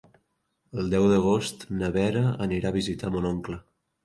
El 0.83 0.87
deu 0.93 1.05
d'agost 1.11 1.67
na 1.83 1.91
Vera 1.99 2.25
anirà 2.47 2.73
a 2.73 2.77
visitar 2.79 3.13
mon 3.19 3.29
oncle. 3.35 3.61